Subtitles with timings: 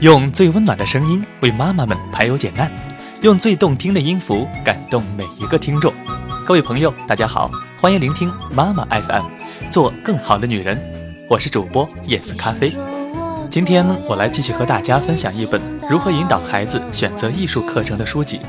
[0.00, 2.70] 用最温暖的声音为妈妈们排忧解难，
[3.22, 5.92] 用最动听的音符感动每一个听众。
[6.44, 7.50] 各位朋友，大家好，
[7.80, 9.24] 欢迎聆听妈妈 FM，
[9.70, 10.80] 做更好的女人。
[11.28, 12.72] 我是主播叶子咖啡。
[13.50, 18.40] 今天呢我来继续和大家分享一本如何引导孩子选择艺术课程的书籍。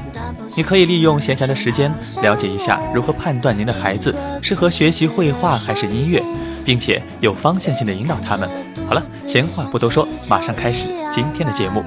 [0.56, 1.92] 你可以利用闲暇的时间
[2.22, 6.22] 了解一下如何判断您的孩子适合学习绘画还是音乐，
[6.66, 8.50] 并且有方向性的引导他们。
[8.88, 11.84] 好了，闲话不多说，马上开始今天的节目。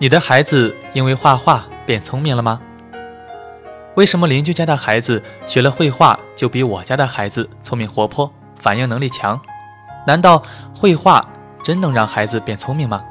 [0.00, 2.58] 你的孩子因为画画变聪明了吗？
[3.96, 9.38] 为什么邻居家的孩子学了绘画就比我家的孩子聪明活泼、反应能力强？
[10.06, 10.42] 难道
[10.74, 11.22] 绘画
[11.62, 13.04] 真能让孩子变聪明吗？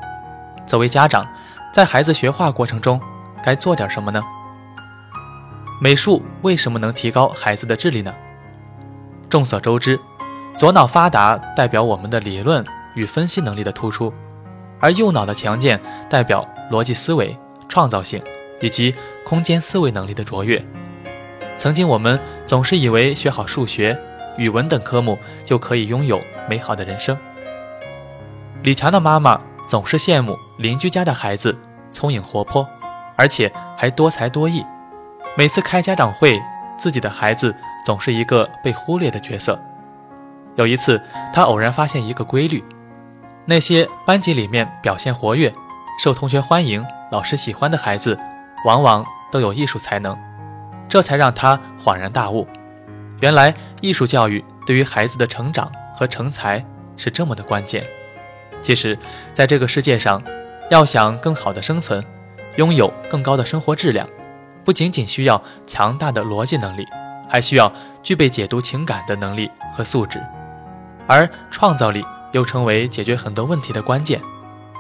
[0.66, 1.28] 作为家长，
[1.72, 3.00] 在孩子学画过程中
[3.44, 4.20] 该做点什么呢？
[5.80, 8.14] 美术为什么能提高孩子的智力呢？
[9.30, 10.00] 众所周知，
[10.56, 14.12] 左脑发达代表我们的理论与分析能力的突出，
[14.80, 17.38] 而右脑的强健代表逻辑思维、
[17.70, 18.20] 创造性
[18.60, 20.64] 以及空间思维能力的卓越。
[21.60, 24.00] 曾经我们总是以为学好数学、
[24.36, 26.20] 语文等科目就可以拥有
[26.50, 27.16] 美好的人生。
[28.64, 31.56] 李强的妈妈总是羡慕邻居家的孩子
[31.92, 32.68] 聪颖活泼，
[33.16, 34.64] 而且还多才多艺。
[35.38, 36.42] 每次开家长会，
[36.80, 39.60] 自己的孩子总是一个被忽略的角色。
[40.56, 41.00] 有一次，
[41.32, 42.66] 他偶然发现一个规律：
[43.46, 45.54] 那些班级里面表现活跃、
[46.04, 48.18] 受同学欢迎、老师喜欢的孩子，
[48.66, 50.18] 往往都有艺术才能。
[50.90, 52.48] 这才让他恍然大悟：
[53.22, 57.86] 原来艺术教育对于孩子的成长和成才是这么的关键。
[58.64, 58.98] 其实，
[59.36, 60.20] 在这个世界上，
[60.72, 62.04] 要想更好的生存，
[62.56, 64.10] 拥有更高的生活质量。
[64.68, 66.86] 不仅仅需要强大的逻辑能力，
[67.30, 67.72] 还需要
[68.04, 70.22] 具备解读情感的能力和素质，
[71.08, 74.22] 而创造力又成为解决很多问题的关键。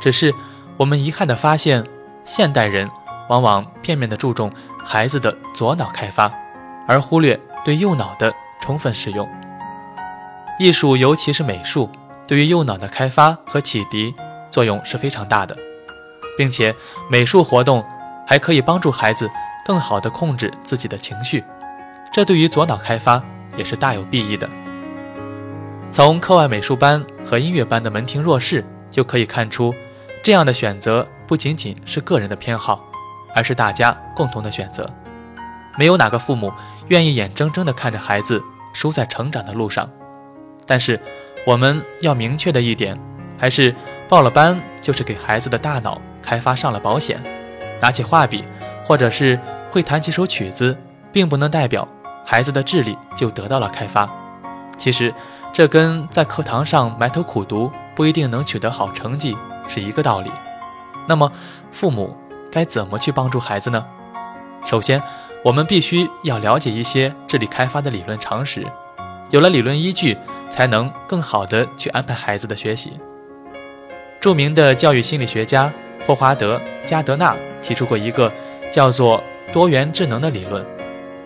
[0.01, 0.33] 只是
[0.75, 1.81] 我们遗憾地发现，
[2.25, 2.85] 现代人
[3.29, 6.29] 往往片面地注重孩子的左脑开发，
[6.85, 9.25] 而忽略对右脑的充分使用。
[10.59, 11.89] 艺术，尤其是美术，
[12.27, 14.13] 对于右脑的开发和启迪
[14.51, 15.55] 作用是非常大的，
[16.37, 16.75] 并且
[17.09, 17.81] 美术活动
[18.27, 19.31] 还可以帮助孩子。
[19.67, 21.43] 更好地控制自己的情绪，
[22.13, 23.21] 这对于左脑开发
[23.57, 24.49] 也是大有裨益的。
[25.91, 29.75] 从课外美术班和音乐班的门庭若市就可以看出，
[30.23, 32.81] 这样的选择不仅仅是个人的偏好，
[33.35, 34.89] 而是大家共同的选择。
[35.77, 36.49] 没有哪个父母
[36.87, 38.41] 愿意眼睁睁地看着孩子
[38.71, 39.89] 输在成长的路上。
[40.65, 40.97] 但是，
[41.45, 42.97] 我们要明确的一点，
[43.37, 43.75] 还是
[44.07, 47.21] 报了班就是给孩子的大脑开发上了保险。
[47.81, 48.45] 拿起画笔，
[48.85, 49.37] 或者是。
[49.77, 50.75] 会弹几首曲子，
[51.11, 51.87] 并不能代表
[52.25, 54.09] 孩子的智力就得到了开发。
[54.75, 55.13] 其实，
[55.53, 60.31] 这跟在课堂上埋头苦读不一定能取得好成绩是一个道理。
[61.07, 61.31] 那么，
[61.71, 62.17] 父母
[62.51, 63.85] 该怎么去帮助孩子呢？
[64.65, 64.99] 首先，
[65.45, 68.65] 我们必须要了解一些智力开发的理论常识，
[69.29, 70.17] 有了理论依据，
[70.49, 72.93] 才能更好的去安排孩子的学习。
[74.19, 75.71] 著名的教育心理学家
[76.07, 78.33] 霍华德·加德纳提出过一个
[78.71, 79.21] 叫做。
[79.53, 80.65] 多元智能的理论，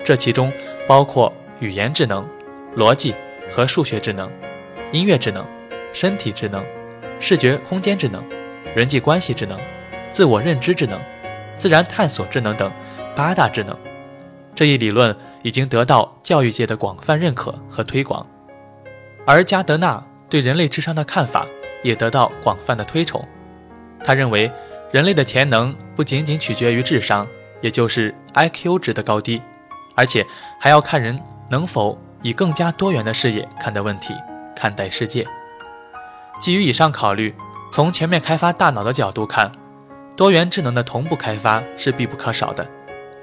[0.05, 0.51] 这其中
[0.87, 2.27] 包括语言智能、
[2.75, 3.15] 逻辑
[3.49, 4.31] 和数学智能、
[4.91, 5.45] 音乐智能、
[5.91, 6.63] 身体智能、
[7.19, 8.23] 视觉空间智能、
[8.75, 9.59] 人际关系智能、
[10.11, 10.99] 自我认知智能、
[11.57, 12.71] 自然探索智能等
[13.15, 13.77] 八大智能。
[14.53, 18.25] 这一理论已经得到教育界的广泛认可和推广，
[19.25, 21.47] 而加德纳对人类智商的看法
[21.81, 23.27] 也得到广泛的推崇。
[24.03, 24.51] 他认为，
[24.91, 27.27] 人类的潜能不仅仅取决于智商。
[27.61, 29.41] 也就是 IQ 值的高低，
[29.95, 30.25] 而且
[30.59, 34.13] 还要看人能否以更加多元的视野看待问题、
[34.55, 35.25] 看待世界。
[36.39, 37.35] 基于以上考虑，
[37.71, 39.51] 从全面开发大脑的角度看，
[40.15, 42.67] 多元智能的同步开发是必不可少的。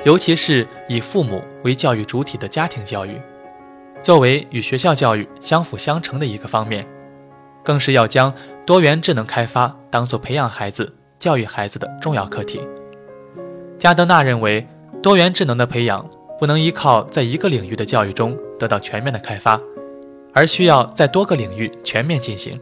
[0.05, 3.21] 尤其是以父母为教育主体的家庭教育，
[4.01, 6.87] 作为与学校教育相辅相成的一个方面，
[7.65, 8.33] 更是要将
[8.65, 12.61] 多元智能开发当做培养孩子、教育孩子的重要课题。
[13.79, 14.67] 加德纳认为，
[15.01, 16.05] 多元智能的培养
[16.37, 19.61] 不能依靠在一个领域的教育中得到全面的开发，
[20.33, 22.59] 而需要在多个领域全面进行，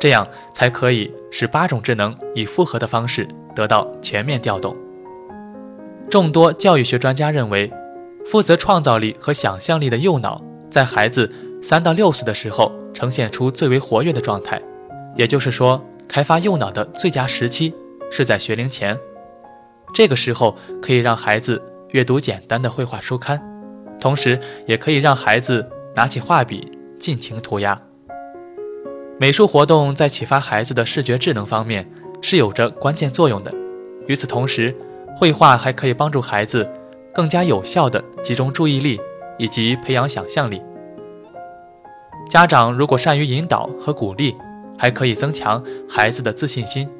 [0.00, 4.74] 这样才可以使八种智能以复合的方式得到全面调动。
[6.08, 7.70] 众多教育学专家认为，
[8.24, 11.30] 负责创造力和想象力的右脑在孩子
[11.62, 14.58] 三到六岁的时候呈现出最为活跃的状态，
[15.14, 17.74] 也就是说，开发右脑的最佳时期
[18.10, 18.98] 是在学龄前。
[19.94, 23.40] 这个时候可以让孩子阅读简单的绘画书刊，
[24.00, 25.64] 同时也可以让孩子
[25.94, 27.80] 拿起画笔尽情涂鸦。
[29.20, 31.88] 美术活动在启发孩子的视觉智能方面
[32.20, 33.54] 是有着关键作用的。
[34.08, 34.74] 与此同时，
[35.16, 36.68] 绘画还可以帮助孩子
[37.14, 39.00] 更加有效地集中注意力
[39.38, 40.60] 以及培养想象力。
[42.28, 44.34] 家长如果善于引导和鼓励，
[44.76, 46.90] 还可以增强孩子的自信心。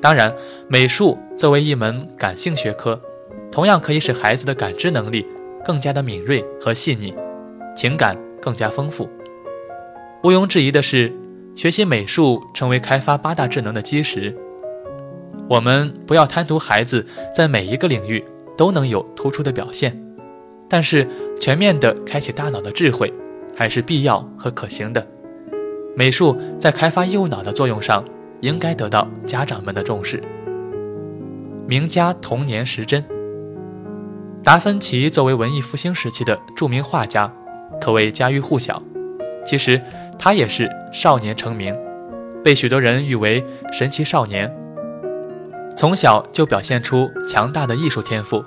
[0.00, 0.34] 当然，
[0.66, 2.98] 美术作为一门感性学科，
[3.52, 5.26] 同样可以使孩子的感知能力
[5.64, 7.14] 更加的敏锐和细腻，
[7.76, 9.08] 情感更加丰富。
[10.22, 11.12] 毋庸置疑的是，
[11.54, 14.34] 学习美术成为开发八大智能的基石。
[15.48, 18.24] 我们不要贪图孩子在每一个领域
[18.56, 20.00] 都能有突出的表现，
[20.68, 21.06] 但是
[21.38, 23.12] 全面的开启大脑的智慧
[23.56, 25.06] 还是必要和可行的。
[25.96, 28.04] 美术在开发右脑的作用上，
[28.40, 30.22] 应该得到家长们的重视。
[31.66, 33.04] 名家童年时针，
[34.42, 37.32] 达芬奇作为文艺复兴时期的著名画家，
[37.80, 38.82] 可谓家喻户晓。
[39.46, 39.80] 其实。
[40.22, 41.74] 他也是少年成名，
[42.44, 43.42] 被许多人誉为
[43.72, 44.54] 神奇少年。
[45.74, 48.44] 从小就表现出强大的艺术天赋，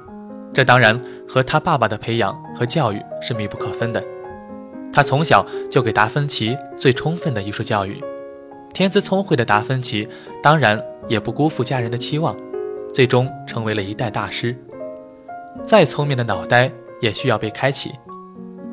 [0.54, 4.04] 这当然和他爸爸的培养和教育是密不可分的。
[4.94, 8.00] 他从小就给达芬奇最充分的艺术教育，
[8.73, 10.07] 天资聪慧的达芬奇
[10.41, 12.35] 当然也不辜负家人的期望，
[12.93, 14.55] 最终成为了一代大师。
[15.63, 17.91] 再聪明的脑袋也需要被开启，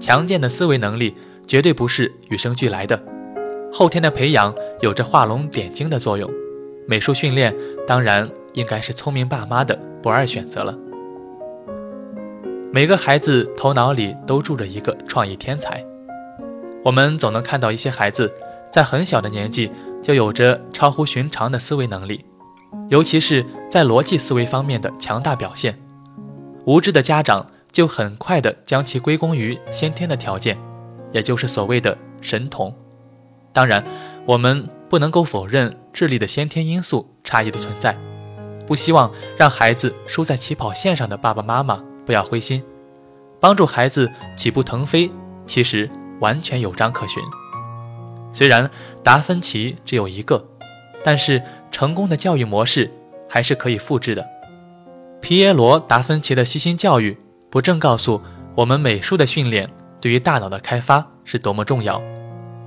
[0.00, 1.14] 强健的思维能力。
[1.46, 3.02] 绝对不是与生俱来的，
[3.72, 6.30] 后天的培养有着画龙点睛的作用。
[6.86, 7.52] 美术训练
[7.84, 10.78] 当然应该是聪明爸妈的不二选择了。
[12.72, 15.84] 每个孩子头脑里都住着一个创意天才，
[16.84, 18.32] 我们总能看到一些孩子
[18.70, 22.24] 在很小的年纪就有着超乎寻常的思维能力，
[22.88, 25.78] 尤其是在逻辑思维方面的强大表现。
[26.64, 30.56] 无知的家长就很快的将其归功于先天的条件。
[31.12, 32.72] 也就是所谓的神童，
[33.52, 33.84] 当然，
[34.24, 37.98] 我们不能够否认智力的先天因素差异的存在。
[38.64, 42.62] 不希望让孩子输在起跑线上的爸爸妈妈不要灰心，
[43.40, 45.10] 帮助孩子起步腾飞，
[45.46, 47.20] 其实完全有章可循。
[48.32, 48.70] 虽然
[49.02, 50.44] 达芬奇只有一个，
[51.02, 52.90] 但是成功的教育模式
[53.28, 54.26] 还是可以复制的。
[55.20, 57.18] 皮耶罗·达芬奇的悉心教育，
[57.50, 58.20] 不正告诉
[58.54, 59.68] 我们美术的训练？
[60.00, 62.00] 对于大脑的开发是多么重要，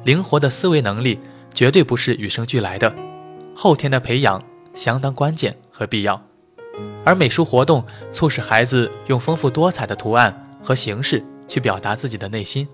[0.04, 1.20] 灵活的思维能力
[1.52, 2.94] 绝对不是与生俱来的，
[3.56, 4.44] 后天的培养
[4.76, 6.22] 相当关键和必要。
[7.04, 12.68] 而美术活动促使孩子用丰富多彩的图案和形式去表达自己的内心，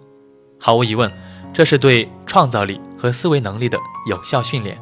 [0.59, 1.09] 毫无疑问，
[1.53, 4.77] 这是对创造力和思维能力的有效训练。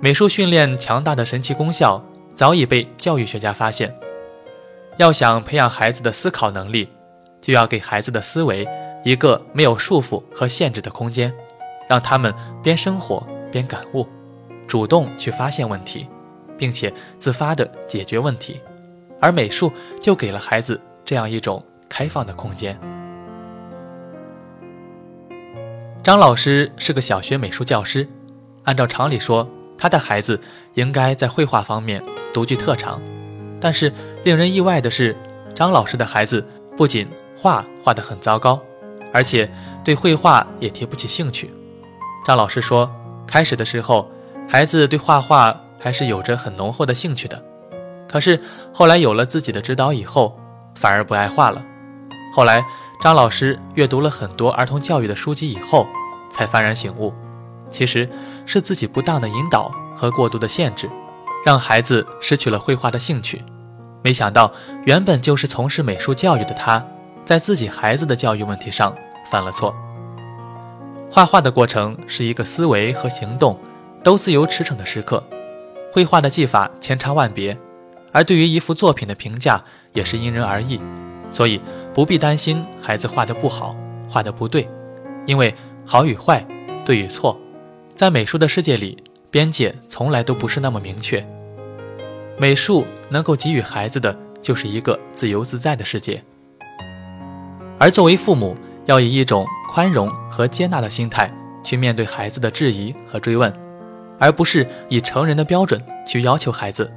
[0.00, 2.02] 美术训练强大的神奇功效
[2.34, 3.94] 早已被教育学家发现，
[4.96, 6.88] 要想培养孩子的思考能力。
[7.42, 8.68] 就要给孩子的思维
[9.02, 11.32] 一个没有束缚和限制的空间，
[11.88, 14.06] 让他们边生活边感悟，
[14.68, 16.06] 主动去发现问题，
[16.58, 18.60] 并且自发的解决问题。
[19.18, 22.78] 而美术就给了孩子这样一种开放的空间。
[26.02, 28.08] 张老师是个小学美术教师，
[28.64, 30.40] 按照常理说，他的孩子
[30.72, 32.02] 应该在绘画方面
[32.32, 32.98] 独具特长。
[33.60, 33.92] 但是
[34.24, 35.14] 令人意外的是，
[35.54, 36.42] 张老师的孩子
[36.74, 37.06] 不仅
[37.36, 38.58] 画画得很糟糕，
[39.12, 39.50] 而且
[39.84, 41.52] 对绘画也提不起兴趣。
[42.24, 42.90] 张老师说，
[43.26, 44.10] 开始的时候，
[44.48, 47.44] 孩子对画画还是有着很浓厚的兴趣的，
[48.08, 48.40] 可是
[48.72, 50.34] 后来有了自己的指导以后，
[50.74, 51.62] 反而不爱画了。
[52.34, 52.64] 后来，
[53.00, 55.86] 张老师阅读了很多儿童教育的书籍以后，
[56.30, 57.14] 才幡然醒悟，
[57.70, 58.06] 其实
[58.44, 60.88] 是自己不当的引导和过度的限制，
[61.44, 63.42] 让孩子失去了绘画的兴趣。
[64.02, 64.52] 没想到，
[64.84, 66.84] 原本就是从事美术教育的他。
[67.24, 68.92] 在自己孩子的教育问题上
[69.30, 69.72] 犯了错。
[71.10, 73.56] 画画的过程是一个思维和行动
[74.02, 75.22] 都自由驰骋的时刻，
[75.92, 77.56] 绘画的技法千差万别，
[78.10, 80.80] 而对于一幅作品的评价也是因人而异，
[81.30, 81.60] 所以
[81.92, 83.74] 不必担心孩子画的不好、
[84.08, 84.68] 画的不对，
[85.26, 85.54] 因为
[85.84, 86.44] 好与坏、
[86.84, 87.38] 对与错，
[87.96, 91.24] 在美术的世界里，边界从来都不是那么明确。
[92.38, 96.22] 美术能够给予孩子的就是一个自由自在的世界。
[97.78, 98.56] 而作为父母，
[98.86, 101.32] 要以一种宽容和接纳的心态
[101.62, 103.52] 去面对孩子的质疑和追问，
[104.18, 106.90] 而不是以成人的标准去要求孩子。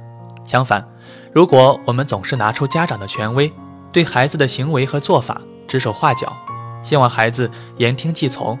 [0.44, 0.86] 相反，
[1.32, 3.52] 如果我们总是拿出家长的权威，
[3.94, 6.36] 对孩子的行为和做法指手画脚，
[6.82, 8.58] 希望孩子言听计从，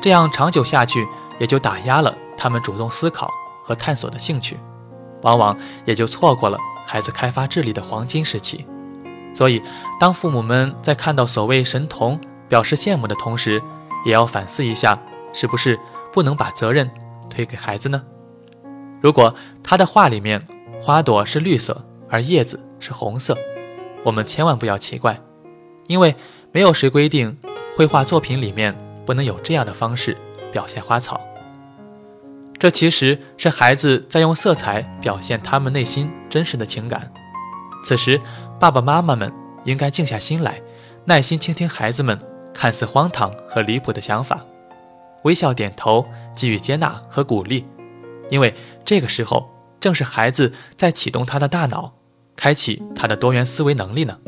[0.00, 1.06] 这样长久下去，
[1.38, 3.30] 也就打压了他们主动思考
[3.62, 4.58] 和探索的兴趣，
[5.20, 5.54] 往往
[5.84, 6.56] 也就错过了
[6.86, 8.66] 孩子开发智力的黄金时期。
[9.34, 9.62] 所以，
[10.00, 12.18] 当父母们在看到所谓神童
[12.48, 13.62] 表示羡慕的同时，
[14.06, 14.98] 也要反思一下，
[15.34, 15.78] 是不是
[16.10, 16.90] 不能把责任
[17.28, 18.02] 推给孩子呢？
[19.02, 20.42] 如果他的画里面
[20.80, 23.36] 花朵是绿色，而叶子是红色，
[24.04, 25.18] 我们千万不要奇怪，
[25.88, 26.14] 因为
[26.52, 27.36] 没有谁规定
[27.76, 30.16] 绘画作品里面不能有这样的方式
[30.52, 31.20] 表现花草。
[32.58, 37.10] 这其实是孩子在用色彩表现他们内心真实的情感。
[37.84, 38.20] 此时，
[38.60, 39.30] 爸爸妈妈们
[39.64, 40.60] 应该静下心来，
[41.04, 42.18] 耐心倾听孩子们
[42.54, 44.40] 看似荒唐和离谱的想法，
[45.24, 47.66] 微笑点头，给予接纳和鼓励。
[48.30, 51.92] 因为这个时候正是孩子在启动他的大脑，
[52.36, 54.18] 开启他的多元思维能力呢。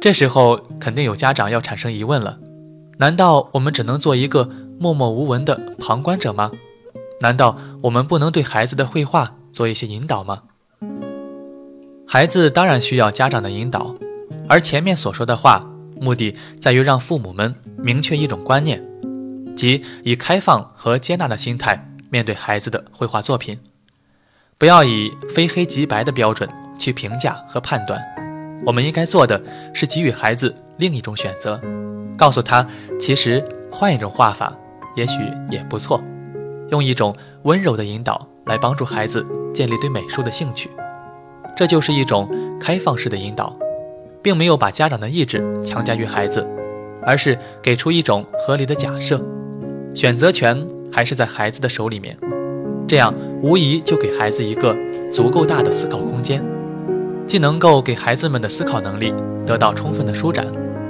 [0.00, 2.38] 这时候肯定有家长要产生疑问了：
[2.98, 6.50] 难道我们只能做一个默默无闻的旁观者吗？
[7.20, 10.42] 难道我们不能对孩子的绘画做一些引导吗？
[12.06, 13.94] 孩子当然需要家长的引导，
[14.48, 15.70] 而前面所说的话，
[16.00, 18.82] 目的在于让父母们明确一种观念，
[19.54, 23.58] 即以开放和接纳的心态面对孩子的绘画作品，
[24.56, 26.48] 不要以非黑即白的标准
[26.80, 28.02] 去评价和判断。
[28.66, 29.40] 我们应该做的
[29.72, 31.60] 是给予孩子另一种选择，
[32.16, 32.66] 告诉他，
[32.98, 34.52] 其实换一种画法
[34.96, 35.20] 也许
[35.50, 36.02] 也不错，
[36.70, 40.68] 用一种温柔的引导来帮助孩子建立对美术的兴趣。
[41.56, 42.28] 这就是一种
[42.60, 43.54] 开放式的引导，
[44.22, 46.46] 并没有把家长的意志强加于孩子，
[47.02, 49.22] 而是给出一种合理的假设，
[49.94, 52.16] 选择权还是在孩子的手里面。
[52.86, 54.76] 这样无疑就给孩子一个
[55.12, 56.42] 足够大的思考空间，
[57.30, 59.14] 既能够给孩子们的思考能力
[59.46, 60.44] 得到充分的舒展，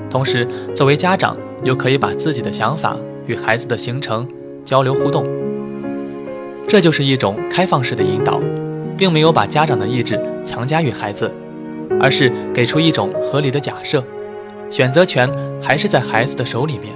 [0.09, 4.27] 同时作为家长又可以把自己的想法与孩子的形成
[4.65, 5.27] 交流互动。
[6.67, 8.41] 这就是一种开放式的引导。
[8.97, 11.31] 并没有把家长的意志强加于孩子，
[11.99, 14.03] 而是给出一种合理的假设，
[14.71, 15.27] 选择权
[15.63, 16.95] 还是在孩子的手里面。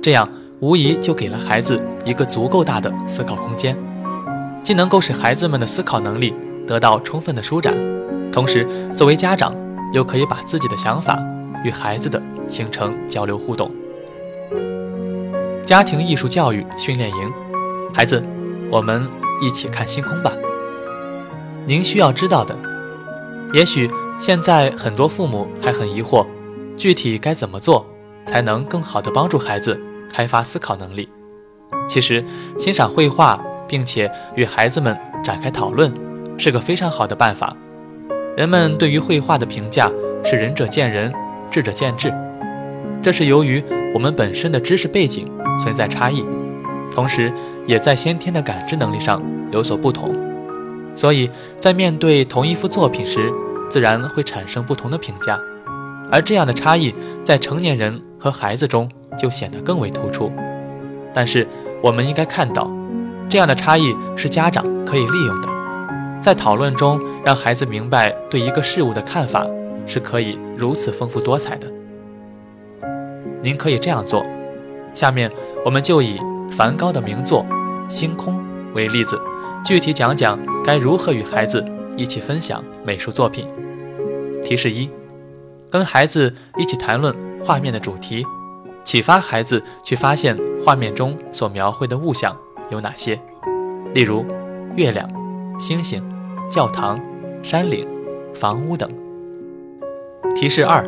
[0.00, 0.28] 这样
[0.60, 3.76] 无疑就给了孩子一个足够大的思考空间，
[4.62, 6.32] 既能够使孩子们的思考能力
[6.64, 7.74] 得到充分的舒展，
[8.32, 9.54] 同时作为家长
[9.92, 11.18] 又可以把自己的想法
[11.64, 13.70] 与孩子的形成交流互动。
[15.64, 17.32] 家庭艺术教育训练营，
[17.94, 18.22] 孩子，
[18.70, 19.08] 我们
[19.40, 20.32] 一起看星空吧。
[21.66, 22.56] 您需要知道的，
[23.52, 26.26] 也许现在很多父母还很疑惑，
[26.76, 27.86] 具体该怎么做
[28.24, 29.78] 才能更好地帮助孩子
[30.10, 31.08] 开发思考能力？
[31.88, 32.24] 其实，
[32.58, 35.92] 欣赏绘画并且与孩子们展开讨论，
[36.38, 37.56] 是个非常好的办法。
[38.36, 39.90] 人们对于绘画的评价
[40.24, 41.12] 是仁者见仁，
[41.50, 42.12] 智者见智，
[43.02, 45.26] 这是由于我们本身的知识背景
[45.62, 46.24] 存在差异，
[46.90, 47.32] 同时
[47.66, 49.20] 也在先天的感知能力上
[49.50, 50.14] 有所不同。
[50.94, 53.30] 所以在面对同一幅作品时，
[53.68, 55.38] 自然会产生不同的评价，
[56.10, 56.94] 而这样的差异
[57.24, 60.32] 在成年人和孩子中就显得更为突出。
[61.12, 61.46] 但是
[61.82, 62.70] 我们应该看到，
[63.28, 65.48] 这样的差异是家长可以利用的，
[66.20, 69.46] 在讨论中让孩子明白对一个事物的看法
[69.86, 71.66] 是可以如此丰富多彩的。
[73.42, 74.24] 您可以这样做，
[74.92, 75.30] 下面
[75.64, 77.44] 我们就以梵高的名作
[77.90, 78.34] 《星空》
[78.74, 79.18] 为例子。
[79.64, 81.64] 具体讲讲该如何与孩子
[81.96, 83.46] 一起分享美术作品。
[84.42, 84.90] 提示一：
[85.70, 88.24] 跟孩子一起谈论画面的主题，
[88.84, 92.36] 启发孩子去发现画面中所描绘的物象
[92.70, 93.20] 有哪些，
[93.92, 94.24] 例如
[94.76, 95.06] 月亮、
[95.60, 96.02] 星星、
[96.50, 96.98] 教堂、
[97.42, 97.86] 山岭、
[98.34, 98.90] 房屋等。
[100.34, 100.82] 提示二：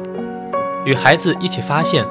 [0.86, 2.06] 与孩子一起发现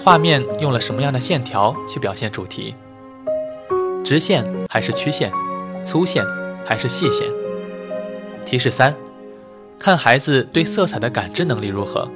[0.00, 2.74] 画面用了什么样的线条去表现主题，
[4.02, 5.30] 直线还是曲线？
[5.84, 6.24] 粗线
[6.64, 7.28] 还是细线？
[8.46, 8.94] 提示三：
[9.78, 12.08] 看孩子对色彩的感知能力如何，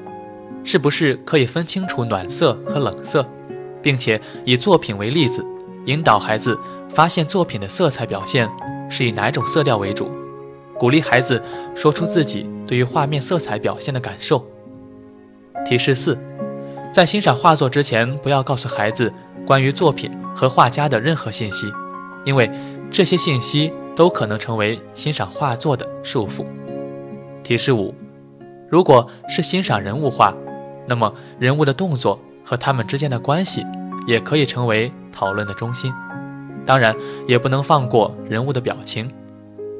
[0.64, 3.24] 是不是可以分清楚暖色和冷色，
[3.82, 5.44] 并且以作品为例子，
[5.84, 8.48] 引导孩子发现作品的色彩表现
[8.90, 10.10] 是以哪种色调为主，
[10.78, 11.42] 鼓励孩子
[11.74, 14.44] 说出自己对于画面色彩表现的感受。
[15.64, 16.18] 提示四：
[16.92, 19.10] 在欣赏画作之前，不要告诉孩子
[19.46, 21.72] 关于作品和画家的任何信息，
[22.26, 22.50] 因为。
[22.92, 26.44] 这些信息都可能成为欣赏画作的束缚。
[27.44, 27.94] 提示五：
[28.68, 30.34] 如果是欣赏人物画，
[30.88, 33.64] 那么人物的动作和他们之间的关系
[34.08, 35.92] 也可以成为讨论的中心。
[36.66, 36.94] 当然，
[37.26, 39.12] 也不能放过人物的表情。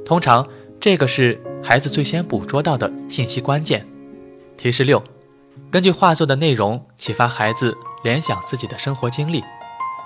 [0.04, 0.46] 通常，
[0.80, 3.87] 这个是孩子最先捕捉到的信息关键。
[4.56, 5.02] 提示六：
[5.70, 9.44] 根据画作的内容启发孩子联想自己的生活经历，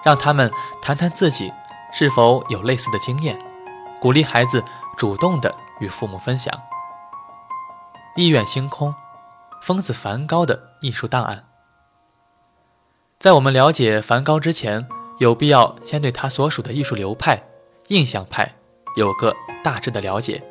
[0.05, 0.51] 让他们
[0.83, 1.53] 谈谈自己。
[1.97, 3.39] 是否有类似的经验？
[4.01, 4.61] 鼓励孩子
[4.97, 6.53] 主动的与父母分享。
[8.17, 8.93] 意愿星空，
[9.63, 11.45] 疯子梵高的艺术档案。
[13.21, 14.89] 在我们了解梵高之前，
[15.19, 17.43] 有必要先对他所属的艺术流派——
[17.89, 18.55] 印象派，
[18.97, 20.43] 有个大致的了解。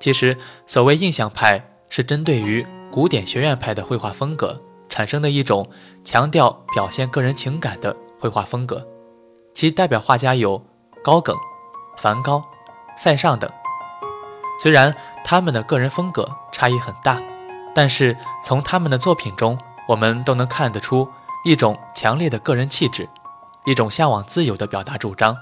[0.00, 5.68] 其实，所谓印象派，是针对于古典学院派的绘画风格产生的一种
[6.04, 8.86] 强调表现个人情感的绘画风格。
[9.54, 10.62] 其代表画家有
[11.02, 11.36] 高更、
[11.96, 12.44] 梵高、
[12.96, 13.50] 塞尚等。
[14.62, 17.20] 虽然他们的个人风格差异很大，
[17.74, 21.08] 但是从他们的作品中，我们都能看得出
[21.44, 23.08] 一种强烈的个人气质，
[23.68, 25.36] 一种向往自由的表达主张。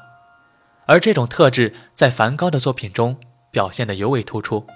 [0.87, 3.17] 而这种特质在梵高的作品中
[3.53, 4.67] 表现得尤为突出，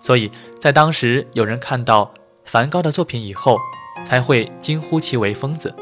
[0.00, 3.58] 所以在当时有人看到梵高的作品以后，
[4.06, 5.74] 才会惊呼其为疯子。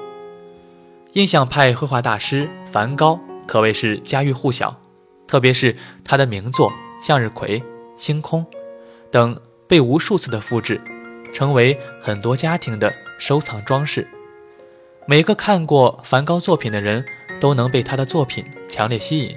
[1.13, 4.75] 印象派绘画大师梵高可谓是家喻户晓，
[5.27, 6.71] 特别是他的名作
[7.07, 7.61] 《向日葵》
[7.99, 8.43] 《星空》
[9.11, 9.39] 等
[9.69, 10.81] 被无数次的复制，
[11.35, 14.09] 成为很多家庭的收藏装饰。
[15.07, 17.05] 每个看过梵高作品的人
[17.41, 19.37] 都能被他的作品强烈吸引，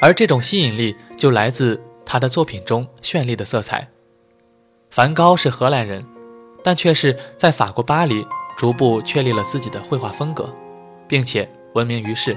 [0.00, 3.88] 而这种吸引力就来自他的作品中绚丽的色彩。
[4.90, 6.04] 梵高是荷兰人，
[6.62, 10.54] 但却是在法国巴黎逐步确立了自己的绘画风格。
[11.06, 12.36] 并且闻名于世。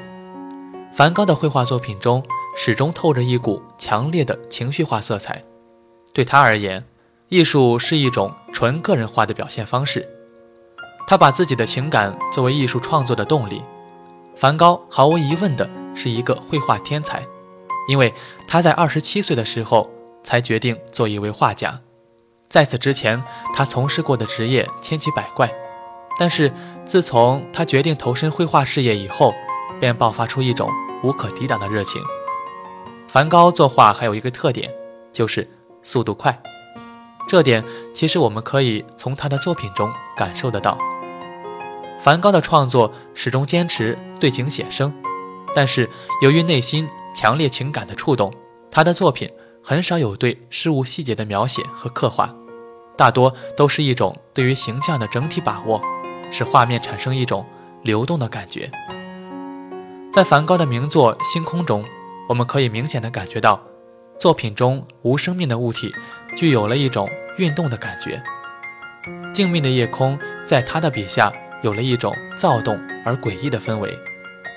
[0.93, 2.24] 梵高的绘画作品中
[2.57, 5.43] 始终透着一股强烈的情绪化色彩。
[6.13, 6.83] 对他而言，
[7.29, 10.07] 艺术是一种纯个人化的表现方式。
[11.07, 13.63] 他把自己的情感作为艺术创作的动力。
[14.35, 17.25] 梵高毫无疑问的是一个绘画天才，
[17.87, 18.13] 因为
[18.45, 19.89] 他在二十七岁的时候
[20.21, 21.79] 才决定做一位画家。
[22.49, 23.23] 在此之前，
[23.53, 25.49] 他从事过的职业千奇百怪。
[26.19, 26.51] 但是
[26.85, 29.33] 自从他决定投身绘画事业以后，
[29.79, 30.69] 便爆发出一种
[31.03, 32.01] 无可抵挡的热情。
[33.07, 34.69] 梵高作画还有一个特点，
[35.13, 35.49] 就是
[35.81, 36.37] 速度快。
[37.29, 40.77] 这点其实我们可以从他的作品中感受得到。
[42.07, 44.93] 梵高的创作始终坚持对景写生，
[45.53, 45.89] 但是
[46.24, 48.33] 由于内心强烈情感的触动，
[48.72, 49.29] 他的作品
[49.61, 52.33] 很少有对事物细节的描写和刻画，
[52.96, 55.81] 大多都是一种对于形象的整体把握。
[56.31, 57.46] 使画面产生一种
[57.83, 58.72] 流动的感觉。
[60.13, 61.83] 在梵高的名作《星空》中，
[62.29, 63.61] 我们可以明显的感觉到，
[64.17, 65.93] 作品中无生命的物体
[66.37, 68.24] 具有了一种运动的感觉。
[69.33, 73.98] 静谧的夜空在他的笔下有了一种躁动而诡异的氛围，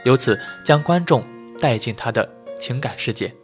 [0.04, 1.24] 由此将观众
[1.58, 3.34] 带进他的情感世界。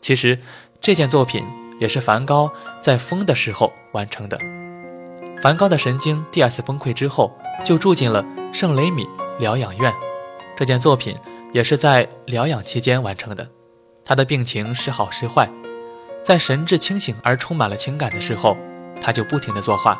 [0.00, 0.38] 其实，
[0.80, 1.44] 这件作品
[1.80, 4.38] 也是梵高在疯的时候完成的。
[5.42, 7.36] 梵高的神经第二次崩溃之后。
[7.64, 8.22] 就住进了
[8.52, 9.08] 圣雷米
[9.40, 9.90] 疗养院，
[10.54, 11.16] 这件作品
[11.54, 13.48] 也是在疗养期间完成的。
[14.04, 15.50] 他的病情时好时坏，
[16.22, 18.56] 在神志清醒而充满了情感的时候，
[19.00, 19.98] 他就不停地作画。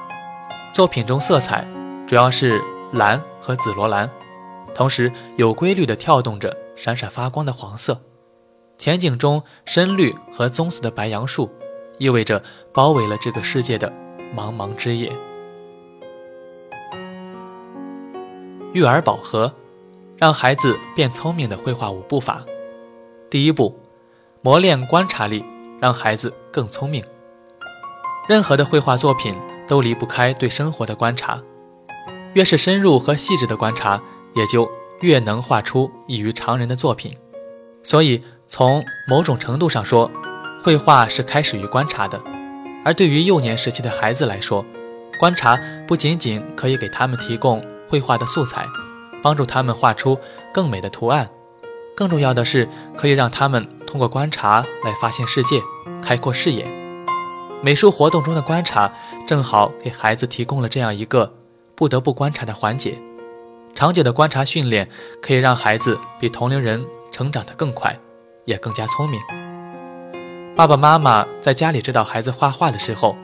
[0.70, 1.66] 作品中色彩
[2.06, 2.62] 主要是
[2.96, 4.10] 蓝和紫罗兰，
[4.74, 8.00] 同时有规律地跳动着闪闪发光的黄色。
[8.78, 11.50] 前景中深绿和棕色的白杨树，
[11.98, 13.92] 意味着包围了这个世界的
[14.34, 15.12] 茫茫之夜。
[18.72, 19.52] 育儿宝盒，
[20.16, 22.44] 让孩子变聪明的绘画五步法。
[23.30, 23.78] 第一步，
[24.42, 25.44] 磨练观察力，
[25.80, 27.04] 让孩子更聪明。
[28.28, 29.34] 任何的绘画作品
[29.66, 31.42] 都离不开对生活的观察，
[32.36, 33.98] 越是深入和细致的观察，
[34.34, 34.70] 也就
[35.00, 37.16] 越能画出异于常人的作品。
[37.82, 40.10] 所以，从某种程度上说，
[40.62, 42.20] 绘画是开始于观察的。
[42.84, 44.62] 而对于幼年时期的孩子来说，
[45.18, 47.64] 观察不仅仅可以给他们提供。
[47.88, 48.66] 绘画的素材，
[49.22, 50.18] 帮助他们画出
[50.52, 51.30] 更美的图案。
[51.96, 52.68] 更重要的是，
[52.98, 55.62] 可以让他们通过观察来发现世界，
[56.02, 56.66] 开阔视野。
[57.62, 58.92] 美术活动中的观察，
[59.26, 61.32] 正好给孩子提供了这样一个
[61.76, 62.98] 不得不观察的环节。
[63.74, 64.88] 长久的观察训练，
[65.20, 67.96] 可以让孩子比同龄人成长得更快，
[68.46, 69.20] 也更加聪明。
[70.56, 73.14] 爸爸妈妈在家里指导孩子画画的时候，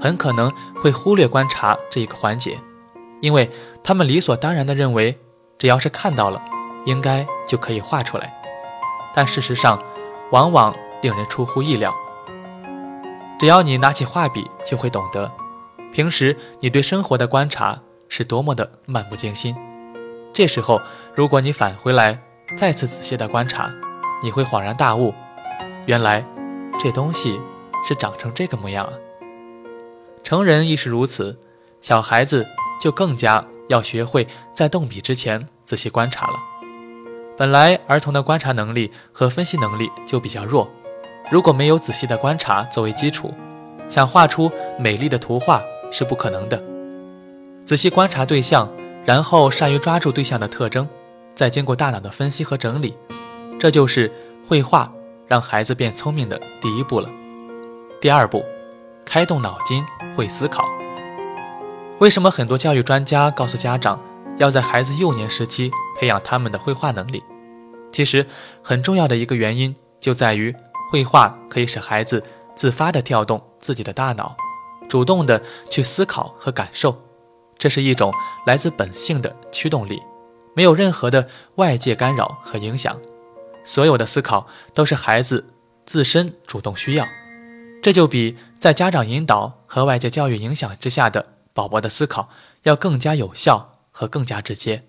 [0.00, 0.50] 很可能
[0.82, 2.58] 会忽略观察这一个环节。
[3.20, 3.50] 因为
[3.84, 5.18] 他们理所当然地认为，
[5.58, 6.42] 只要是看到了，
[6.86, 8.34] 应该就可以画出来。
[9.14, 9.78] 但事实上，
[10.30, 11.94] 往往令人出乎意料。
[13.38, 15.30] 只要你拿起画笔，就会懂得，
[15.92, 17.78] 平时你对生活的观察
[18.10, 19.56] 是多么的漫不经心。
[20.34, 20.78] 这时候，
[21.14, 22.20] 如果你返回来，
[22.58, 23.72] 再次仔细的观察，
[24.22, 25.14] 你会恍然大悟，
[25.86, 26.22] 原来
[26.78, 27.40] 这东西
[27.88, 28.92] 是长成这个模样啊。
[30.22, 31.38] 成人亦是如此，
[31.80, 32.46] 小孩子。
[32.80, 36.38] 就更加要学会在动笔之前仔细观察了。
[37.36, 40.66] 本来儿童的观察能力和分析能力就比较弱，
[41.30, 43.34] 如果没有仔细的观察作为基础，
[43.86, 46.58] 想画出美丽的图画是不可能的。
[47.64, 48.68] 仔细观察对象，
[49.04, 50.88] 然后善于抓住对象的特征，
[51.34, 52.94] 再经过大脑的分析和整理，
[53.58, 54.10] 这就是
[54.48, 54.92] 绘画
[55.26, 57.08] 让孩子变聪明的第一步了。
[58.00, 58.44] 第二步，
[59.04, 59.84] 开动脑筋，
[60.16, 60.64] 会思考。
[61.98, 64.00] 为什么很多教育专家告诉家长，
[64.38, 67.22] 要在孩子幼年时期培养他们的绘画能力？
[67.92, 68.26] 其实，
[68.62, 70.54] 很重要的一个原因就在于，
[70.90, 72.24] 绘画可以使孩子
[72.56, 74.34] 自发地调动自己的大脑，
[74.88, 76.96] 主动地去思考和感受。
[77.60, 78.12] 这是一种
[78.46, 80.02] 来自本性的驱动力，
[80.56, 82.98] 没有任何的外界干扰和影响。
[83.62, 85.44] 所有的思考都是孩子
[85.84, 87.06] 自身主动需要，
[87.82, 91.24] 这就比在家长引导和外界教育影响之下的。
[91.52, 92.30] 宝宝的思考
[92.62, 94.84] 要更加有效和更加直接，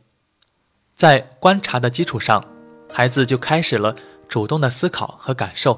[0.95, 2.45] 在观察的基础上，
[2.87, 3.95] 孩子就开始了
[4.29, 5.77] 主动的思考和感受。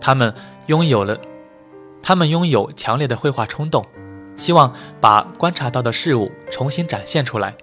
[0.00, 0.34] 他们
[0.68, 1.20] 拥有了，
[2.02, 3.84] 他们拥有强烈的绘画冲动，
[4.36, 7.54] 希望把观察到的事物重新展现出来。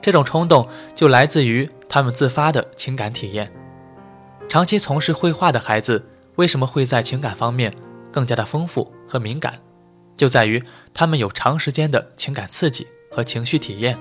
[0.00, 3.50] 这种冲动就来自于他们自发的情感体验。
[4.48, 7.72] 长期从事绘画的孩子为什么会在情感方面
[8.10, 9.54] 更加的丰富和敏感？
[10.16, 13.96] 就在于他们有长时间的情感刺激和情绪体验，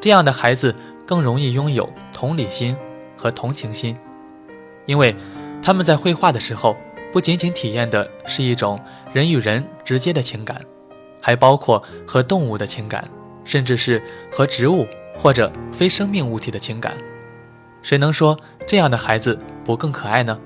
[0.00, 2.76] 这样的孩子更容易拥有同理心
[3.16, 3.96] 和同情心，
[4.86, 5.14] 因为
[5.62, 6.76] 他们在绘画的时候，
[7.12, 8.80] 不仅仅体验的是一种
[9.12, 10.60] 人与人直接的情感，
[11.26, 13.04] 还包括和动物的情感，
[13.44, 14.86] 甚至是和植物
[15.18, 16.96] 或者非生命物体的情感。
[17.82, 20.38] 谁能说这样的孩子不更可爱呢？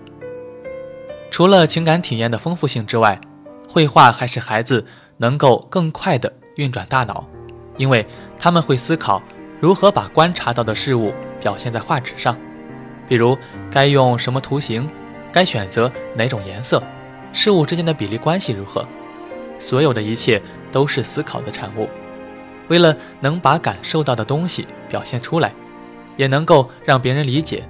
[1.30, 3.20] 除了情感体验的丰富性之外，
[3.68, 4.86] 绘画还使孩子
[5.18, 7.26] 能够更快地运转大脑，
[7.76, 8.06] 因为
[8.38, 9.22] 他们会思考
[9.60, 11.12] 如何把观察到的事物
[11.42, 12.34] 表现在画纸上，
[13.06, 13.36] 比如
[13.70, 14.88] 该用什么图形，
[15.30, 16.82] 该选择哪种颜色，
[17.34, 18.82] 事物之间的比例关系如何，
[19.60, 20.42] 所有的一切
[20.72, 21.88] 都是思考的产物。
[22.66, 25.52] 为了能把感受到的东西表现出来，
[26.16, 27.62] 也能够让别人理解，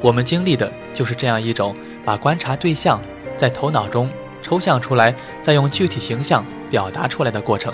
[0.00, 3.00] 我们经历的就是这样一种把观察对象
[3.36, 4.10] 在头脑中。
[4.42, 7.72] 抽象出来，再用具体形象表达出来的过程。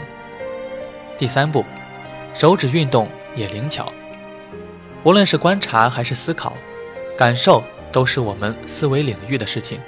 [1.18, 1.64] 第三步，
[2.32, 3.92] 手指运动也灵巧。
[5.02, 6.52] 无论是观察还是思考，
[7.18, 9.80] 感受都是我们思维领域的事情。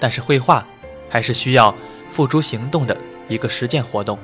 [0.00, 0.66] 但是绘画
[1.08, 1.72] 还是需要
[2.10, 2.96] 付诸行动的
[3.28, 4.18] 一个实践活动，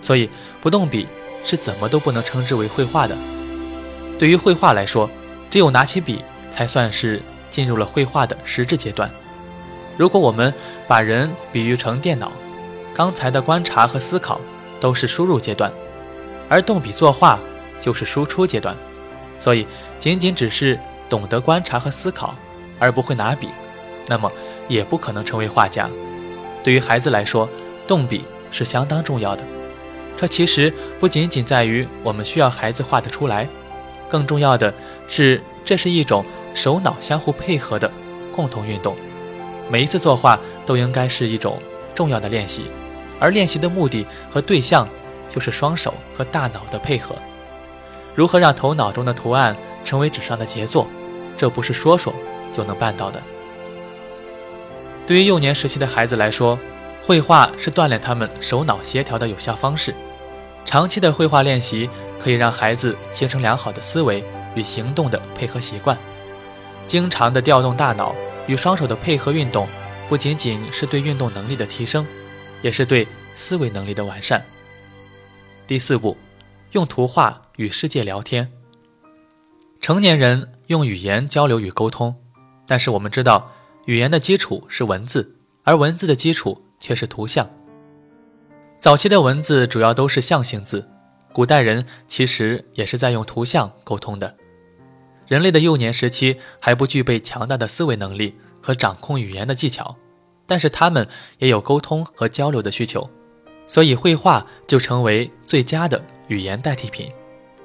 [0.00, 0.28] 所以
[0.60, 1.06] 不动笔
[1.44, 3.16] 是怎么都不能称之为绘画的。
[4.18, 5.08] 对于绘画来说，
[5.50, 7.20] 只有拿起笔才算是
[7.50, 9.10] 进入了绘画的实质阶段。
[9.96, 10.52] 如果我们
[10.88, 12.32] 把人比喻成电脑，
[12.94, 14.40] 刚才的观察和思考
[14.80, 15.72] 都是输入阶段，
[16.48, 17.38] 而动笔作画
[17.80, 18.74] 就是输出阶段。
[19.40, 19.66] 所以，
[20.00, 22.34] 仅仅只是懂得观察和思考，
[22.78, 23.48] 而不会拿笔，
[24.06, 24.30] 那么
[24.68, 25.88] 也不可能成为画家。
[26.62, 27.48] 对于孩子来说，
[27.86, 29.42] 动笔是相当重要的。
[30.16, 33.48] 这其实不仅仅在于我们需要孩子画得出来，
[34.08, 34.72] 更重要的
[35.08, 37.90] 是，这是一种手脑相互配合的
[38.34, 38.96] 共同运动。
[39.68, 41.60] 每一次作画都应该是一种
[41.94, 42.66] 重要的练习，
[43.18, 44.88] 而练习的目的和对象
[45.32, 47.16] 就是双手和大脑的配合。
[48.14, 50.86] 如何让头脑中的图案成为纸上的杰作，
[51.36, 52.14] 这不是说说
[52.52, 53.20] 就能办到的。
[55.06, 56.58] 对于幼年时期的孩子来说，
[57.06, 59.94] 绘画是锻炼他们手脑协调的有效方式。
[60.64, 61.88] 长期的绘画练习
[62.18, 65.98] 可以让孩子形成良好的思维与行动的配合习惯，
[66.86, 68.14] 经常的调动大脑。
[68.46, 69.66] 与双手的配合运动，
[70.06, 72.06] 不仅仅是对运动能力的提升，
[72.60, 74.44] 也是对思维能力的完善。
[75.66, 76.14] 第四步，
[76.72, 78.52] 用图画与世界聊天。
[79.80, 82.16] 成年人用语言交流与沟通，
[82.66, 83.50] 但是我们知道，
[83.86, 87.48] 语言的基础是文字，而文字的基础却是图像。
[88.78, 90.86] 早期的文字主要都是象形字，
[91.32, 94.36] 古代人其实也是在用图像沟通的。
[95.26, 99.96] 人类的幼年时期还不具备强大的思维能力和掌控语言的技巧，
[100.46, 103.08] 但是他们也有沟通和交流的需求，
[103.66, 107.10] 所以绘画就成为最佳的语言代替品。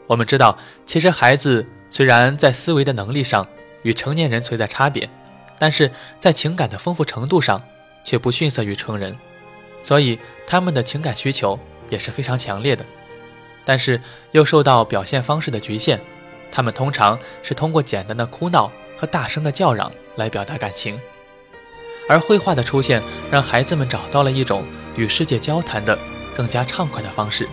[0.07, 3.45] 我们知道，其实孩子虽然在思维的能力上
[3.83, 5.09] 与成年人存在差别，
[5.59, 7.61] 但是在情感的丰富程度上
[8.03, 9.17] 却不逊色于成人，
[9.83, 11.59] 所以他们的情感需求
[11.89, 12.85] 也是非常强烈的，
[13.65, 15.99] 但是又受到表现方式的局限。
[16.51, 20.99] 他们通常是通过简单的哭闹和大声的叫嚷来表达感情，
[22.07, 24.63] 而绘画的出现让孩子们找到了一种
[24.95, 25.97] 与世界交谈的
[26.35, 27.47] 更加畅快的方式。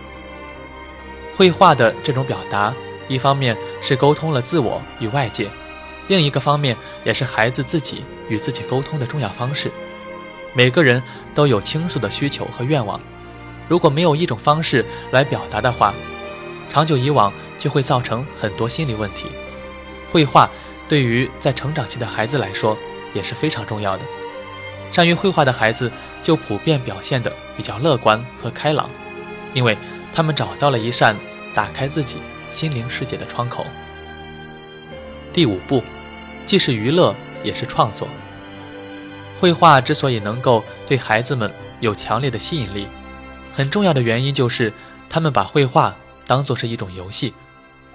[1.36, 2.72] 绘画的这种表达，
[3.06, 5.50] 一方面是沟通了自我与外界，
[6.08, 9.70] 另一个方面也是孩子自己与自己沟通的重要方式。
[10.56, 11.02] 每个人
[11.34, 12.98] 都有倾诉的需求和愿望，
[13.68, 15.92] 如果没有一种方式来表达的话，
[16.72, 19.26] 长久以往就会造成很多心理问题。
[20.10, 20.48] 绘画
[20.88, 22.74] 对于在成长期的孩子来说
[23.12, 24.02] 也是非常重要的。
[24.92, 25.92] 善于绘画的孩子
[26.22, 28.88] 就普遍表现得比较乐观和开朗，
[29.52, 29.76] 因为
[30.14, 31.14] 他们找到了一扇
[31.54, 32.16] 打开自己
[32.50, 33.66] 心灵世界的窗口。
[35.34, 35.82] 第五步，
[36.46, 37.14] 既是娱乐
[37.44, 38.08] 也是创作。
[39.38, 42.88] 绘画之所以能够对孩子们有强烈的吸引力，
[43.54, 44.72] 很重要的原因就是
[45.08, 45.94] 他们把绘画
[46.26, 47.34] 当作是一种游戏。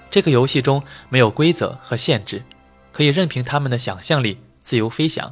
[0.09, 2.43] 这个游戏中没有规则和限制，
[2.91, 5.31] 可以任凭他们的想象力自由飞翔。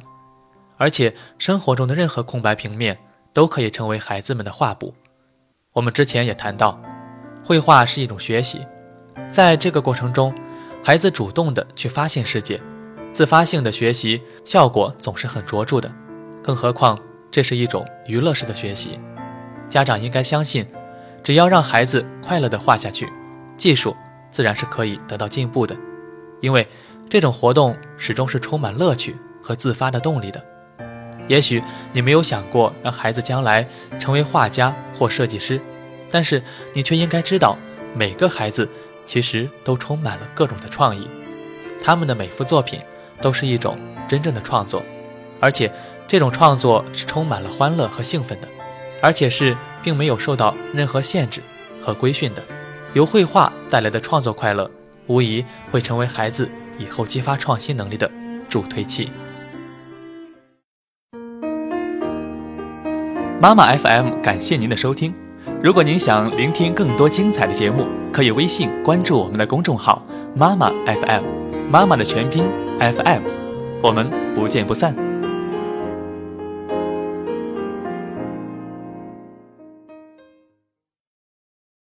[0.76, 2.98] 而且生活中的任何空白平面
[3.34, 4.94] 都可以成为孩子们的画布。
[5.74, 6.80] 我们之前也谈到，
[7.44, 8.66] 绘画是一种学习，
[9.30, 10.34] 在这个过程中，
[10.82, 12.58] 孩子主动的去发现世界，
[13.12, 15.92] 自发性的学习效果总是很卓著的。
[16.42, 16.98] 更何况
[17.30, 18.98] 这是一种娱乐式的学习，
[19.68, 20.66] 家长应该相信，
[21.22, 23.10] 只要让孩子快乐的画下去，
[23.56, 23.96] 技术
[24.30, 25.76] 自然是可以得到进步的，
[26.40, 26.66] 因为
[27.08, 30.42] 这种活动始终是充满乐趣和自发的动力的。
[31.28, 33.64] 也许你没有想过让孩子将来
[34.00, 35.60] 成为画家或设计师，
[36.10, 37.56] 但是你却应该知道，
[37.94, 38.68] 每个孩子
[39.06, 41.06] 其实都充满了各种的创意，
[41.80, 42.80] 他们的每幅作品
[43.20, 43.76] 都是一种
[44.08, 44.82] 真正的创作，
[45.38, 45.70] 而且
[46.10, 48.48] 这种创作是充满了欢乐和兴奋的，
[49.00, 51.40] 而且是并没有受到任何限制
[51.80, 52.42] 和规训的。
[52.94, 54.68] 由绘画带来的创作快乐，
[55.06, 58.10] 无疑会成为孩子以后激发创新能力的
[58.48, 59.12] 助推器。
[63.40, 65.14] 妈妈 FM 感谢您的收听。
[65.62, 71.22] 如果您想聆听更多精彩的节目，可以微信关注我们的公众号“妈妈 FM”，
[71.70, 72.42] 妈妈的全拼
[72.80, 73.22] FM，
[73.80, 75.09] 我们不见不散。